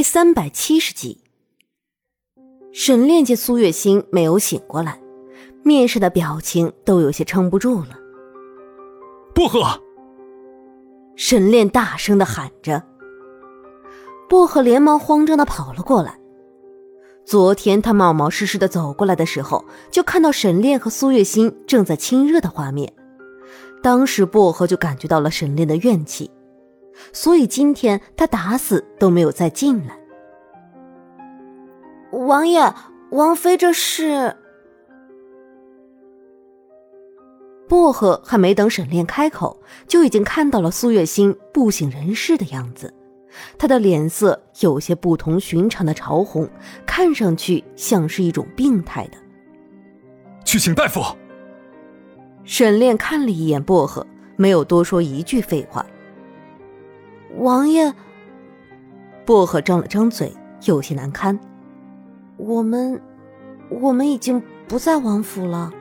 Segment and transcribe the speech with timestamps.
[0.00, 1.22] 第三百七十集，
[2.72, 4.98] 沈炼见苏月心没有醒过来，
[5.62, 7.98] 面上的表情都有些撑不住了。
[9.34, 9.60] 薄荷！
[11.16, 12.82] 沈炼大声的喊着。
[14.26, 16.18] 薄荷连忙慌张的跑了过来。
[17.26, 22.90] 昨天他冒冒失失的走过来的时候，就看到沈炼和苏月心正在亲热的画面，
[23.82, 26.30] 当时薄荷就感觉到了沈炼的怨气。
[27.12, 29.98] 所以今天他打死都没有再进来。
[32.12, 32.74] 王爷，
[33.10, 34.36] 王妃这是……
[37.68, 42.92] 薄荷还没等沈炼开口，就已经看到了苏月心不省人事的样子。
[43.56, 46.50] 他的脸色有些不同寻常的潮红，
[46.84, 49.16] 看上去像是一种病态的。
[50.44, 51.00] 去请大夫。
[52.42, 55.86] 沈炼看了一眼薄荷，没有多说一句废话。
[57.36, 57.92] 王爷，
[59.24, 60.32] 薄荷张了张嘴，
[60.64, 61.38] 有些难堪。
[62.36, 63.00] 我们，
[63.68, 65.72] 我们已经不在王府了。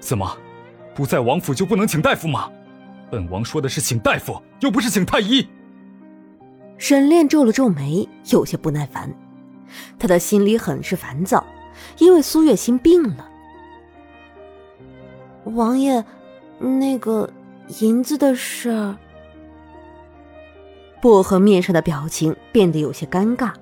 [0.00, 0.36] 怎么，
[0.94, 2.50] 不在王府就不能请大夫吗？
[3.10, 5.46] 本王说的是请大夫，又不是请太医。
[6.76, 9.10] 沈炼皱了皱眉，有些不耐烦。
[9.98, 11.44] 他的心里很是烦躁，
[11.98, 13.28] 因为苏月心病了。
[15.44, 16.04] 王爷，
[16.58, 17.30] 那个
[17.80, 18.96] 银子的事儿。
[21.00, 23.52] 薄荷面上的表情变得有些尴尬。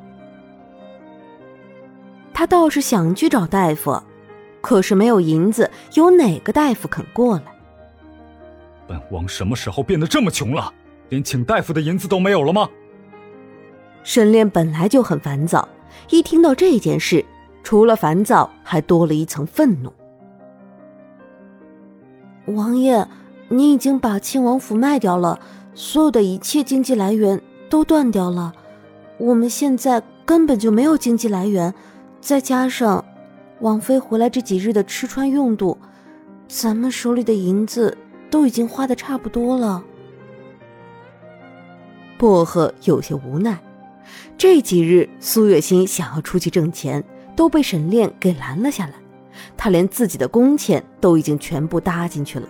[2.33, 4.03] 他倒是想去找大夫，
[4.61, 7.45] 可是没有银子，有哪个大夫肯过来？
[8.87, 10.73] 本王什么时候变得这么穷了？
[11.11, 12.69] 连请大夫的银子都没有了吗？
[14.03, 15.69] 沈炼本来就很烦躁，
[16.11, 17.25] 一听到这件事，
[17.62, 19.93] 除了烦躁，还多了一层愤怒。
[22.47, 23.07] 王爷，
[23.49, 25.39] 你已经把庆王府卖掉了。
[25.75, 28.53] 所有的一切经济来源都断掉了，
[29.19, 31.75] 我们现在根本就没有经济来源，
[32.20, 33.05] 再加上
[33.61, 35.77] 王妃回来这几日的吃穿用度，
[36.47, 37.97] 咱们手里的银子
[38.31, 39.82] 都已经花的差不多了。
[42.16, 43.59] 薄荷有些无奈，
[44.38, 47.03] 这几日苏月心想要出去挣钱，
[47.34, 48.93] 都被沈炼给拦了下来，
[49.56, 52.47] 他连自己的工钱都已经全部搭进去了。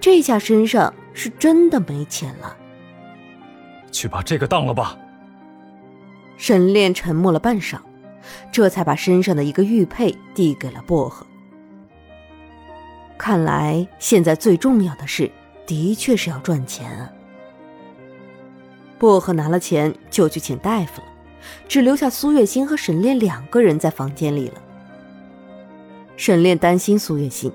[0.00, 2.56] 这下身上是真的没钱了。
[3.90, 4.96] 去把这个当了吧。
[6.36, 7.78] 沈炼沉默了半晌，
[8.50, 11.26] 这才把身上的一个玉佩递给了薄荷。
[13.16, 15.30] 看来现在最重要的事，
[15.66, 17.12] 的确是要赚钱啊。
[18.98, 21.08] 薄荷拿了钱就去请大夫了，
[21.68, 24.60] 只留下苏月心和沈炼两个人在房间里了。
[26.16, 27.52] 沈炼担心苏月心，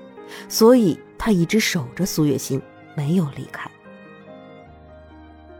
[0.48, 0.98] 所以。
[1.18, 2.62] 他一直守着苏月心，
[2.94, 3.68] 没有离开。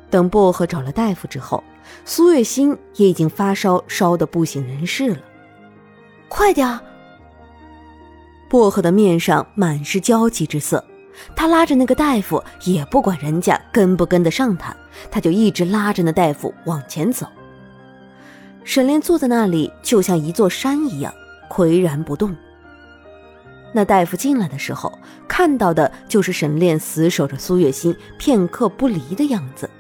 [0.09, 1.63] 等薄荷找了大夫之后，
[2.05, 5.21] 苏月心也已经发烧，烧得不省人事了。
[6.29, 6.81] 快点儿！
[8.49, 10.83] 薄荷的面上满是焦急之色，
[11.37, 14.75] 他拉着那个大夫，也不管人家跟不跟得上他，
[15.11, 17.27] 他就一直拉着那大夫往前走。
[18.65, 21.13] 沈炼坐在那里，就像一座山一样，
[21.51, 22.35] 岿然不动。
[23.78, 29.71] 那大夫进来的时候，看到的就是沈炼死守着苏月心，片刻不离的样子。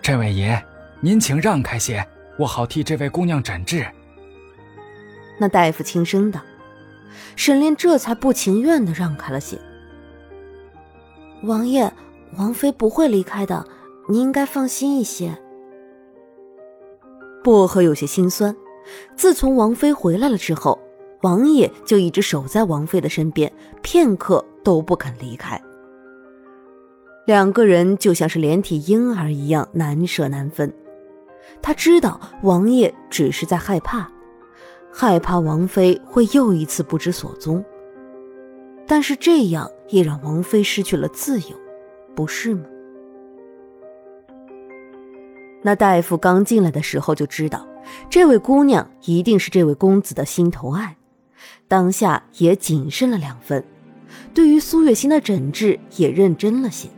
[0.00, 0.64] 这位爷，
[0.98, 2.02] 您请让开些，
[2.38, 3.86] 我好替这位姑娘诊治。
[5.38, 6.40] 那大夫轻声道。
[7.36, 9.58] 沈炼这才不情愿的让开了些。
[11.42, 11.92] 王爷，
[12.38, 13.66] 王妃不会离开的，
[14.08, 15.36] 您应该放心一些。
[17.44, 18.56] 薄荷有些心酸，
[19.16, 20.80] 自从王妃回来了之后。
[21.22, 25.60] 王爷就一直守在王妃的身边，片刻都不肯离开。
[27.26, 30.72] 两个人就像是连体婴儿一样难舍难分。
[31.60, 34.10] 他知道王爷只是在害怕，
[34.90, 37.62] 害怕王妃会又一次不知所踪。
[38.86, 41.56] 但是这样也让王妃失去了自由，
[42.14, 42.64] 不是吗？
[45.62, 47.66] 那大夫刚进来的时候就知道，
[48.08, 50.96] 这位姑娘一定是这位公子的心头爱。
[51.68, 53.64] 当下也谨慎了两分，
[54.34, 56.88] 对于苏月心的诊治也认真了些。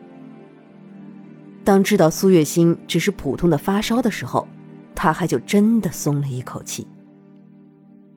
[1.64, 4.48] 当知道苏月心只是普通的发烧的时候，
[4.94, 6.86] 他还就真的松了一口气。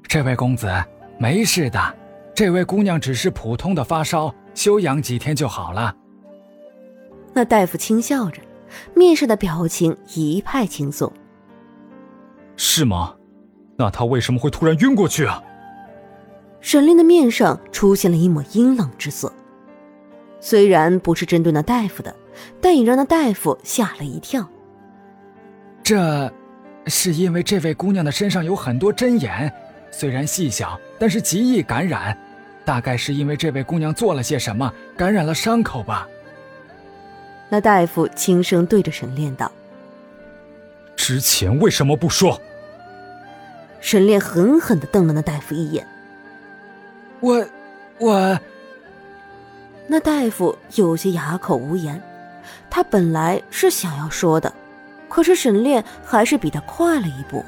[0.08, 0.68] 这位公子
[1.20, 1.96] 没事的，
[2.34, 5.96] 这位姑娘只是普通的发烧，休养几天就好了。
[7.34, 8.42] 那大夫轻笑着，
[8.96, 11.12] 面上的表情一派轻松。
[12.56, 13.14] 是吗？
[13.78, 15.44] 那他为什么会突然晕过去啊？
[16.66, 19.32] 沈炼的面上出现了一抹阴冷之色，
[20.40, 22.16] 虽然不是针对那大夫的，
[22.60, 24.50] 但也让那大夫吓了一跳。
[25.84, 26.34] 这，
[26.88, 29.54] 是因为这位姑娘的身上有很多针眼，
[29.92, 32.18] 虽然细小，但是极易感染。
[32.66, 36.08] 大概是因为这位姑娘做了些什么，感染了伤口吧。
[37.48, 39.52] 那大夫轻声对着沈炼道
[40.98, 42.42] ：“之前为什么不说？”
[43.80, 45.88] 沈炼狠狠的瞪了那大夫一眼。
[47.26, 47.46] 我，
[48.00, 48.40] 我……
[49.88, 52.02] 那大夫有些哑口无言。
[52.70, 54.54] 他本来是想要说的，
[55.10, 57.44] 可是沈炼还是比他快了一步。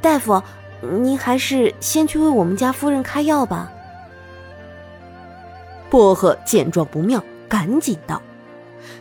[0.00, 0.42] 大夫。
[0.80, 3.68] 您还是先去为我们家夫人开药吧。
[5.90, 8.22] 薄荷见状不妙，赶紧道：“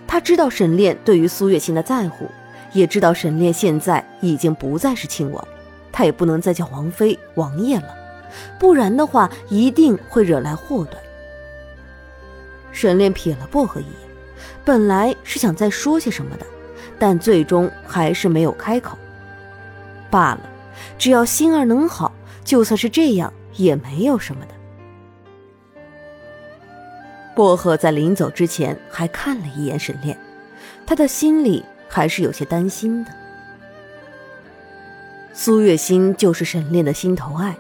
[0.08, 2.26] 他知道沈炼对于苏月琴的在乎，
[2.74, 5.48] 也知道沈炼现在已经不再是亲王，
[5.92, 7.96] 他也不能再叫王妃、王爷了，
[8.60, 11.02] 不然的话一定会惹来祸端。”
[12.72, 14.10] 沈炼瞥了薄荷一眼，
[14.64, 16.46] 本来是想再说些什么的，
[17.00, 18.98] 但最终还是没有开口。
[20.10, 20.42] 罢了。
[20.98, 22.12] 只要心儿能好，
[22.44, 24.54] 就算是这样也没有什么的。
[27.36, 30.18] 薄荷在临走之前还看了一眼沈炼，
[30.86, 33.12] 他的心里还是有些担心的。
[35.34, 37.56] 苏月心就是沈炼的心头爱，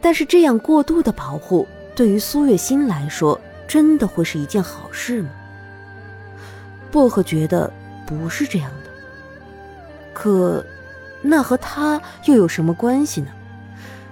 [0.00, 5.30] 但是这样过度的保护，对于苏月心来说，真的会是一件好事吗？
[6.90, 7.72] 薄荷觉得
[8.06, 8.90] 不是这样的，
[10.12, 10.64] 可。
[11.26, 13.28] 那和他又有什么关系呢？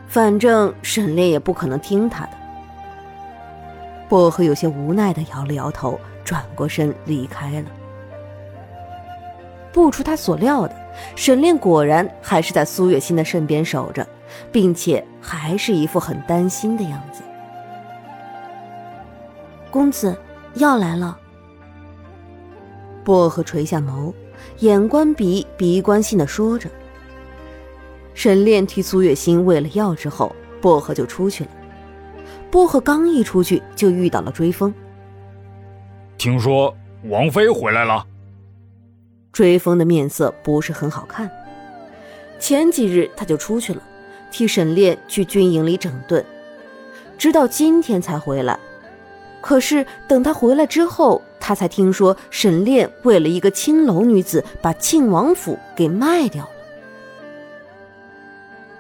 [0.09, 2.31] 反正沈炼也不可能听他的。
[4.09, 7.69] 薄荷有些无奈的摇了摇头，转过身离开了。
[9.73, 10.75] 不出他所料的，
[11.15, 14.09] 沈炼果然还是在苏月心的身边守着，
[14.51, 17.23] 并且还是一副很担心的样子。
[19.71, 20.17] 公子，
[20.55, 21.19] 药来了。
[23.05, 24.13] 薄荷垂下眸，
[24.59, 26.69] 眼观鼻，鼻观心的说着。
[28.15, 31.51] 沈炼替苏月心喂了药之后，薄荷就出去了。
[32.51, 34.73] 薄荷刚一出去，就遇到了追风。
[36.19, 38.07] 听说王妃回来了。
[39.33, 41.31] 追风的面色不是很好看。
[42.39, 43.83] 前几日他就出去了，
[44.33, 46.25] 替沈炼去军营里整顿，
[47.17, 48.59] 直到今天才回来。
[49.41, 56.51] 可是等他回来之后，他才听说沈炼为了一个青楼女子，把庆王府给卖掉了。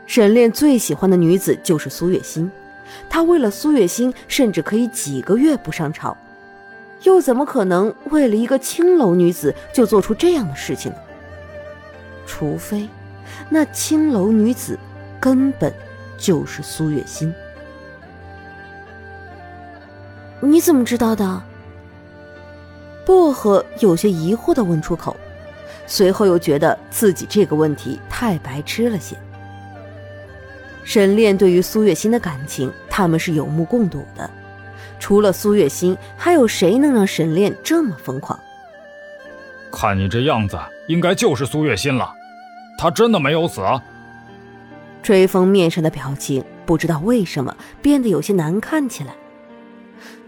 [0.07, 2.51] 沈炼最喜欢的女子就是苏月心，
[3.09, 6.17] 他为了苏月心，甚至可以几个月不上朝，
[7.03, 10.99] 又怎么可能为了一个青楼女子就做出这样的事情呢？
[12.25, 12.89] 除非，
[13.49, 14.79] 那青楼女子
[15.23, 15.73] 根本
[16.19, 17.33] 就是苏月心。
[20.41, 21.41] 你怎么知道的？
[23.07, 25.17] 薄荷有些疑惑的问出口，
[25.87, 29.17] 随后又觉得自己这个问题太白痴了些。
[30.83, 34.29] 沈炼对于苏月心的感情，他们是有目共睹的。
[34.99, 38.37] 除了苏月心，还有谁能让沈炼这么疯狂？
[39.71, 40.59] 看你这样子，
[40.89, 42.13] 应该就是苏月心了。
[42.77, 43.61] 他真的没有死？
[45.03, 49.15] 追风面上的表情不知道为什么变得有些难看起来。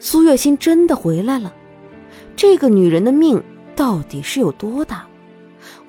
[0.00, 1.52] 苏月心真的回来了？
[2.36, 3.42] 这个女人的命
[3.76, 5.06] 到底是有多大？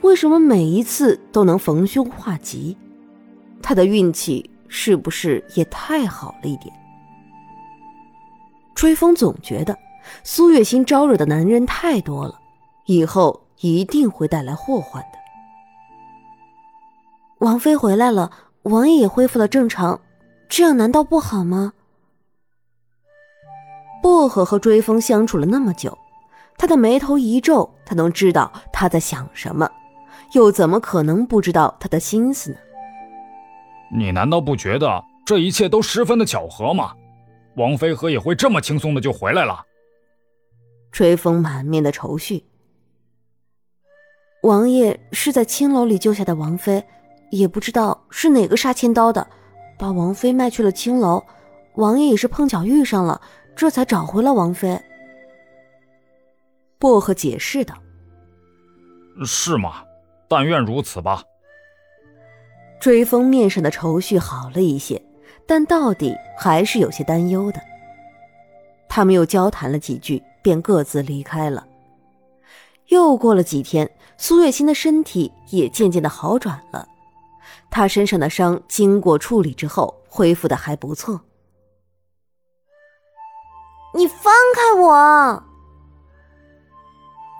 [0.01, 2.77] 为什么每一次都能逢凶化吉？
[3.61, 4.49] 她的运气？
[4.67, 6.73] 是不是也太好了一点？
[8.73, 9.77] 吹风总觉得
[10.23, 12.39] 苏月心招惹的男人太多了，
[12.85, 15.19] 以后一定会带来祸患的。
[17.39, 18.31] 王妃回来了，
[18.65, 20.01] 王爷也恢复了正常，
[20.49, 21.73] 这样难道不好吗？
[24.01, 25.95] 薄荷和追风相处了那么久，
[26.57, 29.69] 他的眉头一皱，他能知道他在想什么，
[30.33, 32.57] 又怎么可能不知道他的心思呢？
[33.95, 36.91] 你难道不觉得这一切都十分的巧合吗？
[37.57, 39.63] 王妃和也会这么轻松的就回来了？
[40.91, 42.43] 追风满面的愁绪。
[44.41, 46.83] 王爷是在青楼里救下的王妃，
[47.31, 49.27] 也不知道是哪个杀千刀的，
[49.77, 51.23] 把王妃卖去了青楼。
[51.75, 53.19] 王爷也是碰巧遇上了，
[53.55, 54.81] 这才找回了王妃。
[56.79, 57.75] 薄荷解释道
[59.25, 59.83] ：“是吗？
[60.27, 61.21] 但愿如此吧。”
[62.79, 65.01] 追风面上的愁绪好了一些，
[65.47, 67.59] 但到底还是有些担忧的。
[68.87, 71.65] 他们又交谈了几句，便各自离开了。
[72.87, 76.87] 又过了几天，苏月心的身体也渐渐的好转了。
[77.69, 81.21] 她身上的伤经过处理之后，恢复的还不错。
[83.93, 85.43] 你放开我！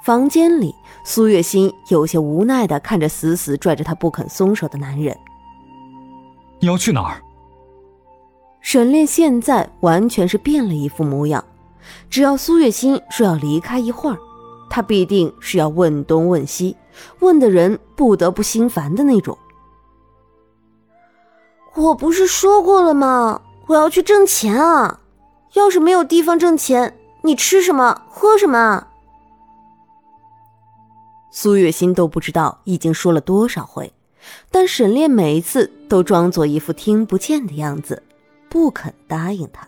[0.04, 5.18] 房间里，苏月心有些无奈的看着死死拽着他不肯松手的男人。
[6.60, 7.22] 你要去哪儿？
[8.62, 11.44] 沈炼现在完全是变了一副模样，
[12.10, 14.18] 只要苏月心说要离开一会儿，
[14.70, 16.76] 他必定是要问东问西，
[17.20, 19.38] 问的人不得不心烦的那种。
[21.76, 23.42] 我不是说过了吗？
[23.68, 25.00] 我要去挣钱啊！
[25.54, 28.88] 要是没有地方挣钱，你吃什么喝什么？
[31.32, 33.92] 苏月心都不知道已经说了多少回，
[34.50, 38.02] 但沈炼每一次都装作一副听不见的样子，
[38.48, 39.68] 不肯答应他。